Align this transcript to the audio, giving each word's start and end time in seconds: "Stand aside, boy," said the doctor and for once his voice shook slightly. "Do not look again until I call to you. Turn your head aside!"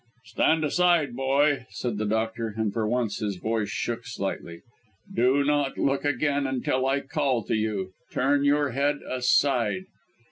"Stand 0.25 0.63
aside, 0.63 1.15
boy," 1.15 1.67
said 1.69 1.99
the 1.99 2.07
doctor 2.07 2.55
and 2.57 2.73
for 2.73 2.87
once 2.87 3.19
his 3.19 3.35
voice 3.35 3.69
shook 3.69 4.07
slightly. 4.07 4.63
"Do 5.13 5.43
not 5.43 5.77
look 5.77 6.03
again 6.05 6.47
until 6.47 6.87
I 6.87 7.01
call 7.01 7.43
to 7.43 7.53
you. 7.55 7.91
Turn 8.11 8.43
your 8.43 8.71
head 8.71 9.01
aside!" 9.07 9.85